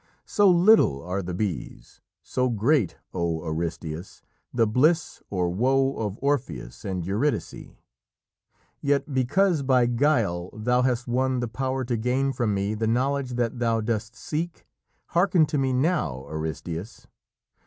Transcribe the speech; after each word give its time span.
So 0.25 0.49
little 0.49 1.03
are 1.03 1.21
the 1.21 1.35
bees! 1.35 2.01
so 2.23 2.49
great, 2.49 2.97
O 3.13 3.37
Aristæus, 3.41 4.23
the 4.51 4.65
bliss 4.65 5.21
or 5.29 5.51
woe 5.51 5.95
of 5.99 6.17
Orpheus 6.23 6.83
and 6.83 7.05
Eurydice! 7.05 7.67
Yet, 8.81 9.13
because 9.13 9.61
by 9.61 9.85
guile 9.85 10.49
thou 10.55 10.81
hast 10.81 11.07
won 11.07 11.39
the 11.39 11.47
power 11.47 11.83
to 11.85 11.97
gain 11.97 12.33
from 12.33 12.51
me 12.55 12.73
the 12.73 12.87
knowledge 12.87 13.33
that 13.35 13.59
thou 13.59 13.79
dost 13.79 14.15
seek, 14.15 14.65
hearken 15.09 15.45
to 15.45 15.59
me 15.59 15.71
now, 15.71 16.25
Aristæus! 16.27 17.05